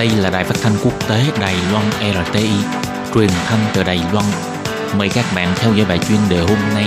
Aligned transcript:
Đây 0.00 0.10
là 0.10 0.30
đài 0.30 0.44
phát 0.44 0.54
thanh 0.62 0.72
quốc 0.84 1.08
tế 1.08 1.24
Đài 1.40 1.54
Loan 1.72 1.84
RTI, 2.24 2.50
truyền 3.14 3.28
thanh 3.28 3.58
từ 3.74 3.82
Đài 3.82 4.00
Loan. 4.12 4.24
Mời 4.98 5.08
các 5.08 5.24
bạn 5.36 5.48
theo 5.56 5.74
dõi 5.74 5.86
bài 5.88 5.98
chuyên 5.98 6.18
đề 6.30 6.38
hôm 6.38 6.58
nay. 6.74 6.84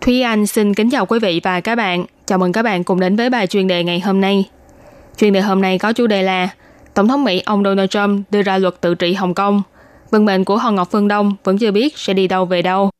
Thúy 0.00 0.22
Anh 0.22 0.46
xin 0.46 0.74
kính 0.74 0.90
chào 0.90 1.06
quý 1.06 1.18
vị 1.18 1.40
và 1.44 1.60
các 1.60 1.74
bạn. 1.74 2.04
Chào 2.26 2.38
mừng 2.38 2.52
các 2.52 2.62
bạn 2.62 2.84
cùng 2.84 3.00
đến 3.00 3.16
với 3.16 3.30
bài 3.30 3.46
chuyên 3.46 3.66
đề 3.66 3.84
ngày 3.84 4.00
hôm 4.00 4.20
nay. 4.20 4.44
Chuyên 5.16 5.32
đề 5.32 5.40
hôm 5.40 5.62
nay 5.62 5.78
có 5.78 5.92
chủ 5.92 6.06
đề 6.06 6.22
là 6.22 6.48
Tổng 6.94 7.08
thống 7.08 7.24
Mỹ 7.24 7.42
ông 7.44 7.64
Donald 7.64 7.90
Trump 7.90 8.30
đưa 8.30 8.42
ra 8.42 8.58
luật 8.58 8.80
tự 8.80 8.94
trị 8.94 9.14
Hồng 9.14 9.34
Kông. 9.34 9.62
Vận 10.12 10.24
mệnh 10.24 10.44
của 10.44 10.56
Hòn 10.56 10.74
Ngọc 10.74 10.88
Phương 10.90 11.08
Đông 11.08 11.32
vẫn 11.44 11.58
chưa 11.58 11.70
biết 11.70 11.98
sẽ 11.98 12.14
đi 12.14 12.28
đâu 12.28 12.44
về 12.44 12.62
đâu. 12.62 12.90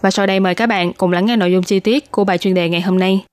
Và 0.00 0.10
sau 0.10 0.26
đây 0.26 0.40
mời 0.40 0.54
các 0.54 0.66
bạn 0.66 0.92
cùng 0.92 1.12
lắng 1.12 1.26
nghe 1.26 1.36
nội 1.36 1.52
dung 1.52 1.62
chi 1.62 1.80
tiết 1.80 2.10
của 2.10 2.24
bài 2.24 2.38
chuyên 2.38 2.54
đề 2.54 2.68
ngày 2.68 2.80
hôm 2.80 2.98
nay. 2.98 3.24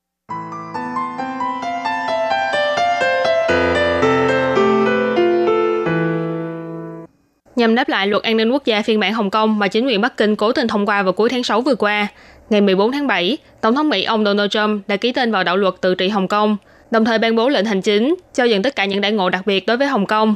Nhằm 7.55 7.75
đáp 7.75 7.89
lại 7.89 8.07
luật 8.07 8.23
an 8.23 8.37
ninh 8.37 8.51
quốc 8.51 8.65
gia 8.65 8.81
phiên 8.81 8.99
bản 8.99 9.13
Hồng 9.13 9.29
Kông 9.29 9.59
mà 9.59 9.67
chính 9.67 9.87
quyền 9.87 10.01
Bắc 10.01 10.17
Kinh 10.17 10.35
cố 10.35 10.51
tình 10.51 10.67
thông 10.67 10.85
qua 10.85 11.03
vào 11.03 11.13
cuối 11.13 11.29
tháng 11.29 11.43
6 11.43 11.61
vừa 11.61 11.75
qua, 11.75 12.07
ngày 12.49 12.61
14 12.61 12.91
tháng 12.91 13.07
7, 13.07 13.37
Tổng 13.61 13.75
thống 13.75 13.89
Mỹ 13.89 14.03
ông 14.03 14.25
Donald 14.25 14.51
Trump 14.51 14.87
đã 14.87 14.95
ký 14.95 15.11
tên 15.11 15.31
vào 15.31 15.43
đạo 15.43 15.57
luật 15.57 15.73
tự 15.81 15.95
trị 15.95 16.09
Hồng 16.09 16.27
Kông, 16.27 16.57
đồng 16.91 17.05
thời 17.05 17.17
ban 17.17 17.35
bố 17.35 17.49
lệnh 17.49 17.65
hành 17.65 17.81
chính 17.81 18.15
cho 18.33 18.43
dừng 18.43 18.63
tất 18.63 18.75
cả 18.75 18.85
những 18.85 19.01
đại 19.01 19.11
ngộ 19.11 19.29
đặc 19.29 19.41
biệt 19.45 19.65
đối 19.65 19.77
với 19.77 19.87
Hồng 19.87 20.05
Kông. 20.05 20.35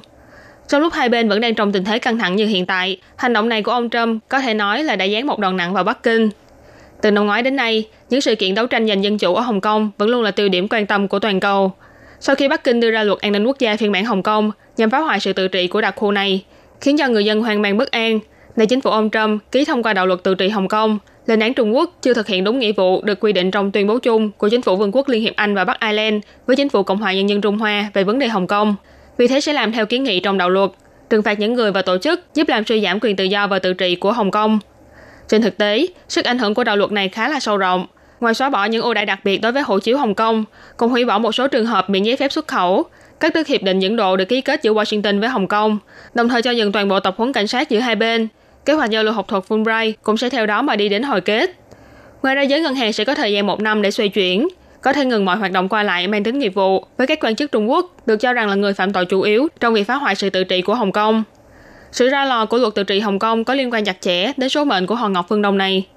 Trong 0.68 0.82
lúc 0.82 0.94
hai 0.94 1.10
bên 1.10 1.30
vẫn 1.30 1.42
đang 1.42 1.56
trong 1.56 1.72
tình 1.72 1.84
thế 1.84 2.00
căng 2.00 2.18
thẳng 2.18 2.36
như 2.36 2.46
hiện 2.46 2.66
tại, 2.66 2.98
hành 3.16 3.34
động 3.34 3.50
này 3.50 3.62
của 3.62 3.72
ông 3.72 3.90
Trump 3.90 4.24
có 4.30 4.40
thể 4.40 4.54
nói 4.54 4.84
là 4.84 4.96
đã 4.96 5.06
dán 5.06 5.28
một 5.28 5.40
đòn 5.40 5.58
nặng 5.58 5.74
vào 5.74 5.84
Bắc 5.84 6.04
Kinh. 6.04 6.30
Từ 7.02 7.12
năm 7.12 7.26
ngoái 7.26 7.42
đến 7.42 7.56
nay, 7.56 7.88
những 8.10 8.22
sự 8.22 8.36
kiện 8.36 8.56
đấu 8.56 8.68
tranh 8.68 8.88
giành 8.88 9.04
dân 9.04 9.18
chủ 9.18 9.36
ở 9.36 9.42
Hồng 9.42 9.62
Kông 9.62 9.92
vẫn 9.98 10.10
luôn 10.10 10.22
là 10.22 10.32
tiêu 10.32 10.50
điểm 10.50 10.68
quan 10.68 10.86
tâm 10.86 11.08
của 11.08 11.20
toàn 11.20 11.40
cầu. 11.40 11.72
Sau 12.20 12.36
khi 12.36 12.48
Bắc 12.48 12.64
Kinh 12.64 12.80
đưa 12.80 12.92
ra 12.92 13.04
luật 13.04 13.20
an 13.22 13.32
ninh 13.32 13.46
quốc 13.46 13.60
gia 13.60 13.78
phiên 13.78 13.92
bản 13.92 14.06
Hồng 14.06 14.24
Kông 14.24 14.52
nhằm 14.78 14.90
phá 14.90 15.00
hoại 15.00 15.20
sự 15.20 15.34
tự 15.34 15.48
trị 15.48 15.68
của 15.68 15.82
đặc 15.82 15.96
khu 15.96 16.12
này, 16.12 16.46
khiến 16.82 16.98
cho 16.98 17.08
người 17.08 17.26
dân 17.26 17.42
hoang 17.42 17.62
mang 17.62 17.78
bất 17.78 17.92
an, 17.92 18.20
nay 18.56 18.68
chính 18.68 18.82
phủ 18.82 18.92
ông 18.92 19.10
Trump 19.10 19.42
ký 19.52 19.66
thông 19.66 19.84
qua 19.84 19.94
đạo 19.94 20.06
luật 20.06 20.24
tự 20.24 20.36
trị 20.36 20.50
Hồng 20.50 20.68
Kông, 20.68 21.00
lên 21.26 21.40
án 21.40 21.54
Trung 21.54 21.76
Quốc 21.76 21.98
chưa 22.02 22.14
thực 22.14 22.28
hiện 22.28 22.44
đúng 22.44 22.60
nghĩa 22.60 22.72
vụ 22.72 23.02
được 23.02 23.20
quy 23.20 23.34
định 23.34 23.52
trong 23.52 23.72
tuyên 23.72 23.88
bố 23.88 24.00
chung 24.00 24.32
của 24.32 24.50
chính 24.50 24.62
phủ 24.62 24.76
Vương 24.76 24.92
quốc 24.92 25.10
Liên 25.10 25.22
hiệp 25.22 25.36
Anh 25.36 25.56
và 25.56 25.64
Bắc 25.64 25.80
Ireland 25.80 26.24
với 26.48 26.56
chính 26.56 26.70
phủ 26.70 26.84
Cộng 26.84 26.98
hòa 26.98 27.14
Nhân 27.14 27.30
dân 27.30 27.42
Trung 27.42 27.58
Hoa 27.58 27.90
về 27.94 28.04
vấn 28.04 28.20
đề 28.20 28.28
Hồng 28.28 28.48
Kông. 28.48 28.76
Vì 29.18 29.28
thế 29.28 29.42
sẽ 29.42 29.54
làm 29.54 29.72
theo 29.72 29.86
kiến 29.86 30.04
nghị 30.04 30.20
trong 30.20 30.38
đạo 30.38 30.50
luật, 30.50 30.72
trừng 31.10 31.24
phạt 31.24 31.40
những 31.40 31.54
người 31.54 31.72
và 31.72 31.82
tổ 31.82 31.98
chức 31.98 32.24
giúp 32.34 32.50
làm 32.50 32.66
suy 32.66 32.82
giảm 32.82 33.00
quyền 33.02 33.16
tự 33.16 33.24
do 33.24 33.48
và 33.48 33.60
tự 33.60 33.74
trị 33.74 33.96
của 33.96 34.12
Hồng 34.12 34.32
Kông. 34.32 34.60
Trên 35.28 35.42
thực 35.42 35.58
tế, 35.58 35.88
sức 36.08 36.26
ảnh 36.26 36.40
hưởng 36.40 36.54
của 36.54 36.64
đạo 36.64 36.78
luật 36.78 36.92
này 36.92 37.10
khá 37.10 37.30
là 37.30 37.40
sâu 37.40 37.58
rộng. 37.58 37.88
Ngoài 38.20 38.34
xóa 38.34 38.50
bỏ 38.50 38.66
những 38.66 38.82
ưu 38.82 38.94
đãi 38.94 39.06
đặc 39.06 39.20
biệt 39.24 39.38
đối 39.38 39.52
với 39.52 39.64
hộ 39.64 39.80
chiếu 39.80 39.98
Hồng 39.98 40.16
Kông, 40.16 40.46
còn 40.78 40.90
hủy 40.90 41.06
bỏ 41.06 41.20
một 41.20 41.32
số 41.32 41.48
trường 41.48 41.66
hợp 41.66 41.90
miễn 41.90 42.04
giấy 42.04 42.16
phép 42.18 42.32
xuất 42.32 42.48
khẩu, 42.48 42.84
các 43.20 43.34
đức 43.34 43.48
hiệp 43.48 43.64
định 43.64 43.80
dẫn 43.80 43.96
độ 43.96 44.16
được 44.16 44.26
ký 44.26 44.42
kết 44.42 44.64
giữa 44.64 44.74
Washington 44.74 45.20
với 45.20 45.30
Hồng 45.30 45.48
Kông, 45.48 45.78
đồng 46.14 46.30
thời 46.30 46.42
cho 46.42 46.52
dừng 46.52 46.72
toàn 46.72 46.88
bộ 46.88 47.00
tập 47.00 47.16
huấn 47.18 47.34
cảnh 47.34 47.48
sát 47.48 47.70
giữa 47.70 47.80
hai 47.80 47.96
bên. 47.96 48.28
Kế 48.66 48.74
hoạch 48.74 48.90
giao 48.90 49.04
lưu 49.04 49.14
học 49.14 49.28
thuật 49.28 49.44
Fulbright 49.48 49.94
cũng 50.04 50.18
sẽ 50.18 50.30
theo 50.30 50.46
đó 50.46 50.62
mà 50.62 50.76
đi 50.76 50.90
đến 50.90 51.04
hồi 51.04 51.22
kết. 51.22 51.52
Ngoài 52.24 52.36
ra, 52.36 52.42
giới 52.42 52.62
ngân 52.62 52.76
hàng 52.76 52.94
sẽ 52.94 53.04
có 53.04 53.16
thời 53.16 53.34
gian 53.34 53.48
một 53.48 53.62
năm 53.62 53.82
để 53.82 53.92
xoay 53.92 54.10
chuyển, 54.10 54.48
có 54.86 54.94
thể 54.94 55.06
ngừng 55.06 55.26
mọi 55.26 55.38
hoạt 55.38 55.52
động 55.52 55.70
qua 55.70 55.84
lại 55.84 56.08
mang 56.08 56.24
tính 56.24 56.40
nghiệp 56.40 56.54
vụ 56.54 56.86
với 56.98 57.08
các 57.08 57.20
quan 57.22 57.36
chức 57.36 57.52
Trung 57.52 57.70
Quốc 57.70 58.08
được 58.08 58.18
cho 58.18 58.34
rằng 58.34 58.50
là 58.50 58.56
người 58.56 58.74
phạm 58.74 58.94
tội 58.94 59.06
chủ 59.06 59.22
yếu 59.22 59.48
trong 59.60 59.74
việc 59.74 59.84
phá 59.84 59.96
hoại 59.96 60.16
sự 60.16 60.30
tự 60.30 60.44
trị 60.44 60.62
của 60.62 60.76
Hồng 60.76 60.92
Kông. 60.92 61.24
Sự 61.92 62.10
ra 62.10 62.26
lò 62.26 62.46
của 62.46 62.58
luật 62.58 62.76
tự 62.76 62.84
trị 62.84 63.00
Hồng 63.00 63.20
Kông 63.20 63.44
có 63.44 63.54
liên 63.54 63.74
quan 63.74 63.86
chặt 63.86 64.02
chẽ 64.02 64.32
đến 64.38 64.50
số 64.50 64.66
mệnh 64.66 64.86
của 64.86 64.96
Hòn 64.96 65.14
Ngọc 65.14 65.26
Phương 65.30 65.42
Đông 65.42 65.58
này. 65.58 65.88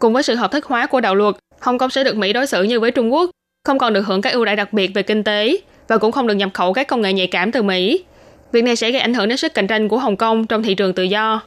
Cùng 0.00 0.12
với 0.12 0.22
sự 0.22 0.34
hợp 0.34 0.52
thức 0.52 0.64
hóa 0.64 0.86
của 0.86 1.00
đạo 1.00 1.14
luật, 1.14 1.34
Hồng 1.60 1.78
Kông 1.78 1.90
sẽ 1.90 2.04
được 2.04 2.16
Mỹ 2.16 2.32
đối 2.32 2.46
xử 2.46 2.62
như 2.62 2.80
với 2.80 2.90
Trung 2.90 3.12
Quốc, 3.12 3.30
không 3.66 3.78
còn 3.78 3.92
được 3.92 4.06
hưởng 4.06 4.22
các 4.22 4.32
ưu 4.32 4.44
đãi 4.44 4.56
đặc 4.56 4.72
biệt 4.72 4.90
về 4.94 5.02
kinh 5.02 5.24
tế 5.24 5.56
và 5.88 5.98
cũng 5.98 6.12
không 6.12 6.26
được 6.26 6.34
nhập 6.34 6.50
khẩu 6.54 6.72
các 6.72 6.88
công 6.88 7.00
nghệ 7.00 7.12
nhạy 7.12 7.26
cảm 7.26 7.52
từ 7.52 7.62
Mỹ. 7.62 8.04
Việc 8.52 8.64
này 8.64 8.76
sẽ 8.76 8.90
gây 8.90 9.00
ảnh 9.00 9.14
hưởng 9.14 9.28
đến 9.28 9.38
sức 9.38 9.54
cạnh 9.54 9.66
tranh 9.66 9.88
của 9.88 9.98
Hồng 9.98 10.16
Kông 10.16 10.46
trong 10.46 10.62
thị 10.62 10.74
trường 10.74 10.92
tự 10.92 11.02
do. 11.02 11.40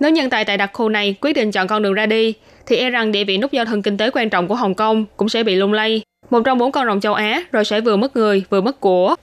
Nếu 0.00 0.10
nhân 0.10 0.30
tài 0.30 0.44
tại 0.44 0.56
đặc 0.56 0.70
khu 0.72 0.88
này 0.88 1.14
quyết 1.20 1.32
định 1.32 1.52
chọn 1.52 1.66
con 1.68 1.82
đường 1.82 1.94
ra 1.94 2.06
đi, 2.06 2.34
thì 2.66 2.76
e 2.76 2.90
rằng 2.90 3.12
địa 3.12 3.24
vị 3.24 3.38
nút 3.38 3.52
giao 3.52 3.64
thân 3.64 3.82
kinh 3.82 3.96
tế 3.96 4.10
quan 4.10 4.30
trọng 4.30 4.48
của 4.48 4.54
Hồng 4.54 4.74
Kông 4.74 5.04
cũng 5.16 5.28
sẽ 5.28 5.42
bị 5.42 5.54
lung 5.54 5.72
lay. 5.72 6.02
Một 6.32 6.42
trong 6.44 6.58
bốn 6.58 6.72
con 6.72 6.86
rồng 6.86 7.00
châu 7.00 7.14
Á 7.14 7.42
rồi 7.52 7.64
sẽ 7.64 7.80
vừa 7.80 7.96
mất 7.96 8.16
người 8.16 8.44
vừa 8.50 8.60
mất 8.60 8.80
của. 8.80 9.14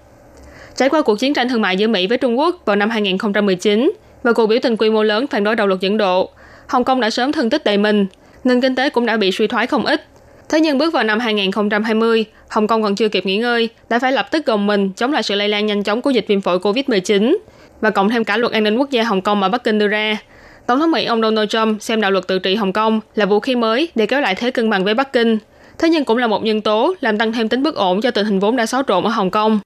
Trải 0.75 0.89
qua 0.89 1.01
cuộc 1.01 1.19
chiến 1.19 1.33
tranh 1.33 1.49
thương 1.49 1.61
mại 1.61 1.77
giữa 1.77 1.87
Mỹ 1.87 2.07
với 2.07 2.17
Trung 2.17 2.39
Quốc 2.39 2.61
vào 2.65 2.75
năm 2.75 2.89
2019 2.89 3.91
và 4.23 4.33
cuộc 4.33 4.47
biểu 4.47 4.59
tình 4.63 4.77
quy 4.77 4.89
mô 4.89 5.03
lớn 5.03 5.27
phản 5.27 5.43
đối 5.43 5.55
đạo 5.55 5.67
luật 5.67 5.79
dẫn 5.79 5.97
độ, 5.97 6.29
Hồng 6.67 6.83
Kông 6.83 6.99
đã 6.99 7.09
sớm 7.09 7.31
thân 7.31 7.49
tích 7.49 7.63
đầy 7.63 7.77
mình, 7.77 8.05
nền 8.43 8.61
kinh 8.61 8.75
tế 8.75 8.89
cũng 8.89 9.05
đã 9.05 9.17
bị 9.17 9.31
suy 9.31 9.47
thoái 9.47 9.67
không 9.67 9.85
ít. 9.85 10.05
Thế 10.49 10.59
nhưng 10.59 10.77
bước 10.77 10.93
vào 10.93 11.03
năm 11.03 11.19
2020, 11.19 12.25
Hồng 12.49 12.67
Kông 12.67 12.83
còn 12.83 12.95
chưa 12.95 13.09
kịp 13.09 13.25
nghỉ 13.25 13.37
ngơi, 13.37 13.69
đã 13.89 13.99
phải 13.99 14.11
lập 14.11 14.31
tức 14.31 14.45
gồng 14.45 14.67
mình 14.67 14.91
chống 14.95 15.13
lại 15.13 15.23
sự 15.23 15.35
lây 15.35 15.49
lan 15.49 15.65
nhanh 15.65 15.83
chóng 15.83 16.01
của 16.01 16.09
dịch 16.09 16.25
viêm 16.27 16.41
phổi 16.41 16.57
COVID-19 16.59 17.37
và 17.81 17.89
cộng 17.89 18.09
thêm 18.09 18.23
cả 18.23 18.37
luật 18.37 18.53
an 18.53 18.63
ninh 18.63 18.77
quốc 18.77 18.89
gia 18.89 19.03
Hồng 19.03 19.21
Kông 19.21 19.39
mà 19.39 19.49
Bắc 19.49 19.63
Kinh 19.63 19.79
đưa 19.79 19.87
ra. 19.87 20.17
Tổng 20.65 20.79
thống 20.79 20.91
Mỹ 20.91 21.05
ông 21.05 21.21
Donald 21.21 21.49
Trump 21.49 21.81
xem 21.81 22.01
đạo 22.01 22.11
luật 22.11 22.27
tự 22.27 22.39
trị 22.39 22.55
Hồng 22.55 22.73
Kông 22.73 22.99
là 23.15 23.25
vũ 23.25 23.39
khí 23.39 23.55
mới 23.55 23.89
để 23.95 24.05
kéo 24.05 24.21
lại 24.21 24.35
thế 24.35 24.51
cân 24.51 24.69
bằng 24.69 24.83
với 24.83 24.93
Bắc 24.93 25.13
Kinh. 25.13 25.37
Thế 25.79 25.89
nhưng 25.89 26.05
cũng 26.05 26.17
là 26.17 26.27
một 26.27 26.43
nhân 26.43 26.61
tố 26.61 26.93
làm 27.01 27.17
tăng 27.17 27.33
thêm 27.33 27.49
tính 27.49 27.63
bất 27.63 27.75
ổn 27.75 28.01
cho 28.01 28.11
tình 28.11 28.25
hình 28.25 28.39
vốn 28.39 28.55
đã 28.55 28.65
xáo 28.65 28.83
trộn 28.87 29.03
ở 29.03 29.09
Hồng 29.09 29.31
Kông. 29.31 29.59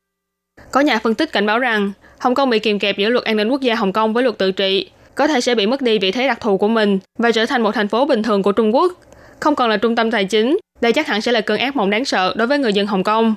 Có 0.71 0.81
nhà 0.81 0.99
phân 0.99 1.15
tích 1.15 1.31
cảnh 1.31 1.45
báo 1.45 1.59
rằng 1.59 1.91
Hồng 2.19 2.35
Kông 2.35 2.49
bị 2.49 2.59
kìm 2.59 2.79
kẹp 2.79 2.97
giữa 2.97 3.09
luật 3.09 3.25
an 3.25 3.37
ninh 3.37 3.49
quốc 3.49 3.61
gia 3.61 3.75
Hồng 3.75 3.93
Kông 3.93 4.13
với 4.13 4.23
luật 4.23 4.37
tự 4.37 4.51
trị, 4.51 4.89
có 5.15 5.27
thể 5.27 5.41
sẽ 5.41 5.55
bị 5.55 5.65
mất 5.65 5.81
đi 5.81 5.99
vị 5.99 6.11
thế 6.11 6.27
đặc 6.27 6.41
thù 6.41 6.57
của 6.57 6.67
mình 6.67 6.99
và 7.19 7.31
trở 7.31 7.45
thành 7.45 7.61
một 7.61 7.71
thành 7.71 7.87
phố 7.87 8.05
bình 8.05 8.23
thường 8.23 8.43
của 8.43 8.51
Trung 8.51 8.75
Quốc, 8.75 8.93
không 9.39 9.55
còn 9.55 9.69
là 9.69 9.77
trung 9.77 9.95
tâm 9.95 10.11
tài 10.11 10.25
chính. 10.25 10.57
Đây 10.81 10.93
chắc 10.93 11.07
hẳn 11.07 11.21
sẽ 11.21 11.31
là 11.31 11.41
cơn 11.41 11.59
ác 11.59 11.75
mộng 11.75 11.89
đáng 11.89 12.05
sợ 12.05 12.33
đối 12.37 12.47
với 12.47 12.59
người 12.59 12.73
dân 12.73 12.87
Hồng 12.87 13.03
Kông. 13.03 13.35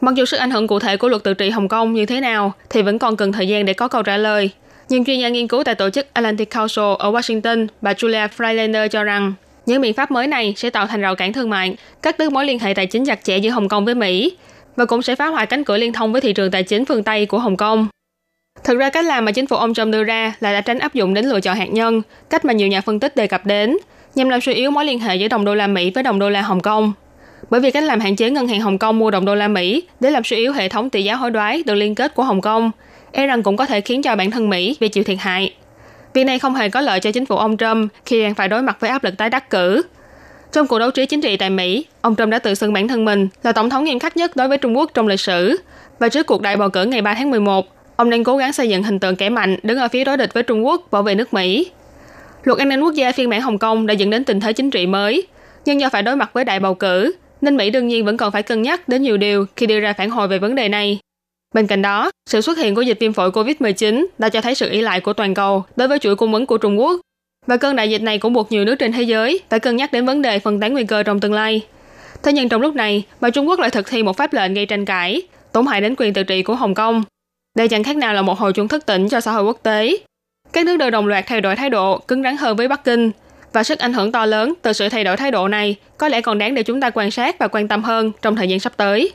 Mặc 0.00 0.14
dù 0.14 0.24
sức 0.24 0.36
ảnh 0.36 0.50
hưởng 0.50 0.66
cụ 0.66 0.78
thể 0.78 0.96
của 0.96 1.08
luật 1.08 1.24
tự 1.24 1.34
trị 1.34 1.50
Hồng 1.50 1.68
Kông 1.68 1.92
như 1.92 2.06
thế 2.06 2.20
nào 2.20 2.52
thì 2.70 2.82
vẫn 2.82 2.98
còn 2.98 3.16
cần 3.16 3.32
thời 3.32 3.48
gian 3.48 3.64
để 3.64 3.72
có 3.72 3.88
câu 3.88 4.02
trả 4.02 4.16
lời. 4.16 4.50
Nhưng 4.88 5.04
chuyên 5.04 5.20
gia 5.20 5.28
nghiên 5.28 5.48
cứu 5.48 5.64
tại 5.64 5.74
tổ 5.74 5.90
chức 5.90 6.06
Atlantic 6.12 6.54
Council 6.54 6.84
ở 6.98 7.12
Washington, 7.12 7.66
bà 7.80 7.92
Julia 7.92 8.28
Freilander 8.36 8.88
cho 8.88 9.04
rằng 9.04 9.32
những 9.66 9.80
biện 9.80 9.94
pháp 9.94 10.10
mới 10.10 10.26
này 10.26 10.54
sẽ 10.56 10.70
tạo 10.70 10.86
thành 10.86 11.00
rào 11.00 11.14
cản 11.14 11.32
thương 11.32 11.50
mại, 11.50 11.76
cắt 12.02 12.18
đứt 12.18 12.32
mối 12.32 12.46
liên 12.46 12.58
hệ 12.58 12.74
tài 12.74 12.86
chính 12.86 13.04
chặt 13.04 13.24
chẽ 13.24 13.38
giữa 13.38 13.50
Hồng 13.50 13.68
Kông 13.68 13.84
với 13.84 13.94
Mỹ 13.94 14.36
và 14.76 14.84
cũng 14.84 15.02
sẽ 15.02 15.14
phá 15.14 15.26
hoại 15.26 15.46
cánh 15.46 15.64
cửa 15.64 15.76
liên 15.76 15.92
thông 15.92 16.12
với 16.12 16.20
thị 16.20 16.32
trường 16.32 16.50
tài 16.50 16.62
chính 16.62 16.84
phương 16.84 17.02
Tây 17.02 17.26
của 17.26 17.38
Hồng 17.38 17.56
Kông. 17.56 17.88
Thực 18.64 18.78
ra 18.78 18.90
cách 18.90 19.04
làm 19.04 19.24
mà 19.24 19.32
chính 19.32 19.46
phủ 19.46 19.56
ông 19.56 19.74
Trump 19.74 19.92
đưa 19.92 20.04
ra 20.04 20.34
là 20.40 20.52
đã 20.52 20.60
tránh 20.60 20.78
áp 20.78 20.94
dụng 20.94 21.14
đến 21.14 21.26
lựa 21.26 21.40
chọn 21.40 21.56
hạt 21.56 21.70
nhân, 21.70 22.02
cách 22.30 22.44
mà 22.44 22.52
nhiều 22.52 22.68
nhà 22.68 22.80
phân 22.80 23.00
tích 23.00 23.16
đề 23.16 23.26
cập 23.26 23.46
đến, 23.46 23.76
nhằm 24.14 24.28
làm 24.28 24.40
suy 24.40 24.54
yếu 24.54 24.70
mối 24.70 24.84
liên 24.84 24.98
hệ 24.98 25.16
giữa 25.16 25.28
đồng 25.28 25.44
đô 25.44 25.54
la 25.54 25.66
Mỹ 25.66 25.90
với 25.90 26.02
đồng 26.02 26.18
đô 26.18 26.30
la 26.30 26.42
Hồng 26.42 26.60
Kông. 26.60 26.92
Bởi 27.50 27.60
vì 27.60 27.70
cách 27.70 27.84
làm 27.84 28.00
hạn 28.00 28.16
chế 28.16 28.30
ngân 28.30 28.48
hàng 28.48 28.60
Hồng 28.60 28.78
Kông 28.78 28.98
mua 28.98 29.10
đồng 29.10 29.24
đô 29.24 29.34
la 29.34 29.48
Mỹ 29.48 29.82
để 30.00 30.10
làm 30.10 30.24
suy 30.24 30.36
yếu 30.36 30.52
hệ 30.52 30.68
thống 30.68 30.90
tỷ 30.90 31.02
giá 31.02 31.14
hối 31.14 31.30
đoái 31.30 31.62
được 31.66 31.74
liên 31.74 31.94
kết 31.94 32.14
của 32.14 32.22
Hồng 32.22 32.40
Kông, 32.40 32.70
e 33.12 33.26
rằng 33.26 33.42
cũng 33.42 33.56
có 33.56 33.66
thể 33.66 33.80
khiến 33.80 34.02
cho 34.02 34.16
bản 34.16 34.30
thân 34.30 34.50
Mỹ 34.50 34.76
bị 34.80 34.88
chịu 34.88 35.04
thiệt 35.04 35.18
hại. 35.20 35.54
Việc 36.14 36.24
này 36.24 36.38
không 36.38 36.54
hề 36.54 36.68
có 36.68 36.80
lợi 36.80 37.00
cho 37.00 37.12
chính 37.12 37.26
phủ 37.26 37.36
ông 37.36 37.56
Trump 37.56 37.92
khi 38.06 38.22
đang 38.22 38.34
phải 38.34 38.48
đối 38.48 38.62
mặt 38.62 38.76
với 38.80 38.90
áp 38.90 39.04
lực 39.04 39.16
tái 39.16 39.30
đắc 39.30 39.50
cử. 39.50 39.82
Trong 40.52 40.66
cuộc 40.66 40.78
đấu 40.78 40.90
trí 40.90 41.06
chính 41.06 41.20
trị 41.20 41.36
tại 41.36 41.50
Mỹ, 41.50 41.86
ông 42.00 42.16
Trump 42.16 42.30
đã 42.30 42.38
tự 42.38 42.54
xưng 42.54 42.72
bản 42.72 42.88
thân 42.88 43.04
mình 43.04 43.28
là 43.42 43.52
tổng 43.52 43.70
thống 43.70 43.84
nghiêm 43.84 43.98
khắc 43.98 44.16
nhất 44.16 44.36
đối 44.36 44.48
với 44.48 44.58
Trung 44.58 44.76
Quốc 44.76 44.90
trong 44.94 45.06
lịch 45.06 45.20
sử. 45.20 45.56
Và 45.98 46.08
trước 46.08 46.26
cuộc 46.26 46.42
đại 46.42 46.56
bầu 46.56 46.68
cử 46.68 46.84
ngày 46.84 47.02
3 47.02 47.14
tháng 47.14 47.30
11, 47.30 47.66
ông 47.96 48.10
đang 48.10 48.24
cố 48.24 48.36
gắng 48.36 48.52
xây 48.52 48.68
dựng 48.68 48.82
hình 48.82 48.98
tượng 48.98 49.16
kẻ 49.16 49.28
mạnh 49.28 49.56
đứng 49.62 49.78
ở 49.78 49.88
phía 49.88 50.04
đối 50.04 50.16
địch 50.16 50.34
với 50.34 50.42
Trung 50.42 50.66
Quốc 50.66 50.82
bảo 50.90 51.02
vệ 51.02 51.14
nước 51.14 51.34
Mỹ. 51.34 51.70
Luật 52.44 52.58
an 52.58 52.68
ninh 52.68 52.80
quốc 52.80 52.94
gia 52.94 53.12
phiên 53.12 53.30
bản 53.30 53.40
Hồng 53.40 53.58
Kông 53.58 53.86
đã 53.86 53.94
dẫn 53.94 54.10
đến 54.10 54.24
tình 54.24 54.40
thế 54.40 54.52
chính 54.52 54.70
trị 54.70 54.86
mới, 54.86 55.26
nhưng 55.64 55.80
do 55.80 55.88
phải 55.88 56.02
đối 56.02 56.16
mặt 56.16 56.30
với 56.32 56.44
đại 56.44 56.60
bầu 56.60 56.74
cử, 56.74 57.12
nên 57.40 57.56
Mỹ 57.56 57.70
đương 57.70 57.88
nhiên 57.88 58.04
vẫn 58.04 58.16
còn 58.16 58.32
phải 58.32 58.42
cân 58.42 58.62
nhắc 58.62 58.88
đến 58.88 59.02
nhiều 59.02 59.16
điều 59.16 59.46
khi 59.56 59.66
đưa 59.66 59.80
ra 59.80 59.92
phản 59.92 60.10
hồi 60.10 60.28
về 60.28 60.38
vấn 60.38 60.54
đề 60.54 60.68
này. 60.68 60.98
Bên 61.52 61.66
cạnh 61.66 61.82
đó, 61.82 62.10
sự 62.26 62.40
xuất 62.40 62.58
hiện 62.58 62.74
của 62.74 62.82
dịch 62.82 63.00
viêm 63.00 63.12
phổi 63.12 63.30
COVID-19 63.30 64.06
đã 64.18 64.28
cho 64.28 64.40
thấy 64.40 64.54
sự 64.54 64.70
ý 64.70 64.82
lại 64.82 65.00
của 65.00 65.12
toàn 65.12 65.34
cầu 65.34 65.64
đối 65.76 65.88
với 65.88 65.98
chuỗi 65.98 66.16
cung 66.16 66.34
ứng 66.34 66.46
của 66.46 66.58
Trung 66.58 66.80
Quốc. 66.80 67.00
Và 67.46 67.56
cơn 67.56 67.76
đại 67.76 67.90
dịch 67.90 68.02
này 68.02 68.18
cũng 68.18 68.32
buộc 68.32 68.52
nhiều 68.52 68.64
nước 68.64 68.74
trên 68.74 68.92
thế 68.92 69.02
giới 69.02 69.40
phải 69.50 69.60
cân 69.60 69.76
nhắc 69.76 69.92
đến 69.92 70.06
vấn 70.06 70.22
đề 70.22 70.38
phân 70.38 70.60
tán 70.60 70.72
nguy 70.72 70.84
cơ 70.84 71.02
trong 71.02 71.20
tương 71.20 71.32
lai. 71.32 71.66
Thế 72.22 72.32
nhưng 72.32 72.48
trong 72.48 72.60
lúc 72.60 72.74
này, 72.74 73.04
mà 73.20 73.30
Trung 73.30 73.48
Quốc 73.48 73.58
lại 73.58 73.70
thực 73.70 73.86
thi 73.86 74.02
một 74.02 74.16
pháp 74.16 74.32
lệnh 74.32 74.54
gây 74.54 74.66
tranh 74.66 74.84
cãi, 74.84 75.22
tổn 75.52 75.66
hại 75.66 75.80
đến 75.80 75.94
quyền 75.98 76.14
tự 76.14 76.22
trị 76.22 76.42
của 76.42 76.54
Hồng 76.54 76.74
Kông. 76.74 77.04
Đây 77.56 77.68
chẳng 77.68 77.84
khác 77.84 77.96
nào 77.96 78.14
là 78.14 78.22
một 78.22 78.38
hồi 78.38 78.52
chuông 78.52 78.68
thức 78.68 78.86
tỉnh 78.86 79.08
cho 79.08 79.20
xã 79.20 79.32
hội 79.32 79.44
quốc 79.44 79.60
tế. 79.62 79.96
Các 80.52 80.66
nước 80.66 80.76
đều 80.76 80.90
đồng 80.90 81.06
loạt 81.06 81.24
thay 81.26 81.40
đổi 81.40 81.56
thái 81.56 81.70
độ, 81.70 81.98
cứng 81.98 82.22
rắn 82.22 82.36
hơn 82.36 82.56
với 82.56 82.68
Bắc 82.68 82.84
Kinh. 82.84 83.10
Và 83.52 83.62
sức 83.62 83.78
ảnh 83.78 83.92
hưởng 83.92 84.12
to 84.12 84.26
lớn 84.26 84.54
từ 84.62 84.72
sự 84.72 84.88
thay 84.88 85.04
đổi 85.04 85.16
thái 85.16 85.30
độ 85.30 85.48
này 85.48 85.76
có 85.98 86.08
lẽ 86.08 86.20
còn 86.20 86.38
đáng 86.38 86.54
để 86.54 86.62
chúng 86.62 86.80
ta 86.80 86.90
quan 86.90 87.10
sát 87.10 87.38
và 87.38 87.48
quan 87.48 87.68
tâm 87.68 87.82
hơn 87.82 88.12
trong 88.22 88.36
thời 88.36 88.48
gian 88.48 88.60
sắp 88.60 88.72
tới. 88.76 89.12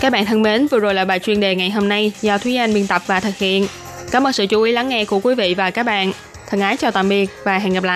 Các 0.00 0.12
bạn 0.12 0.26
thân 0.26 0.42
mến, 0.42 0.66
vừa 0.66 0.78
rồi 0.78 0.94
là 0.94 1.04
bài 1.04 1.18
chuyên 1.18 1.40
đề 1.40 1.54
ngày 1.54 1.70
hôm 1.70 1.88
nay 1.88 2.12
do 2.20 2.38
Thúy 2.38 2.56
Anh 2.56 2.74
biên 2.74 2.86
tập 2.86 3.02
và 3.06 3.20
thực 3.20 3.36
hiện. 3.38 3.66
Cảm 4.10 4.26
ơn 4.26 4.32
sự 4.32 4.46
chú 4.46 4.62
ý 4.62 4.72
lắng 4.72 4.88
nghe 4.88 5.04
của 5.04 5.20
quý 5.20 5.34
vị 5.34 5.54
và 5.54 5.70
các 5.70 5.82
bạn. 5.82 6.12
Thân 6.48 6.60
ái 6.60 6.76
chào 6.76 6.90
tạm 6.90 7.08
biệt 7.08 7.30
và 7.44 7.58
hẹn 7.58 7.72
gặp 7.72 7.84
lại. 7.84 7.94